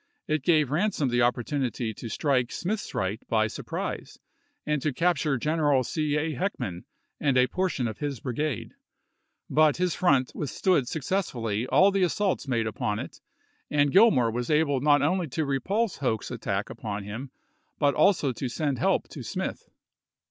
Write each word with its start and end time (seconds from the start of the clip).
It 0.27 0.41
gave 0.41 0.71
Ran 0.71 0.91
som 0.91 1.09
the 1.09 1.21
opportunity 1.21 1.93
to 1.93 2.09
strike 2.09 2.51
Smith's 2.51 2.95
right 2.95 3.21
by 3.29 3.45
surprise 3.45 4.17
and 4.65 4.81
to 4.81 4.91
capture 4.91 5.37
General 5.37 5.83
C. 5.83 6.17
A. 6.17 6.33
Heckman 6.33 6.85
and 7.19 7.37
a 7.37 7.45
portion 7.45 7.87
of 7.87 7.99
his 7.99 8.19
brigade; 8.19 8.73
but 9.47 9.77
his 9.77 9.93
front 9.93 10.31
with 10.33 10.49
May 10.49 10.55
16,1864. 10.55 10.57
stood 10.57 10.85
succcssfully 10.85 11.65
all 11.71 11.91
the 11.91 12.01
assaults 12.01 12.47
made 12.47 12.65
upon 12.65 12.97
it, 12.97 13.21
and 13.69 13.91
Gillmore 13.91 14.31
was 14.33 14.49
able 14.49 14.81
not 14.81 15.03
only 15.03 15.27
to 15.27 15.45
repulse 15.45 15.97
Hoke's 15.97 16.31
attack 16.31 16.71
upon 16.71 17.03
him 17.03 17.29
but 17.77 17.93
also 17.93 18.31
to 18.31 18.49
send 18.49 18.79
help 18.79 19.07
to 19.09 19.21
Smith. 19.21 19.69